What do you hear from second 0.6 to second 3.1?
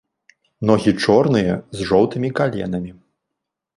Ногі чорныя, з жоўтымі каленамі.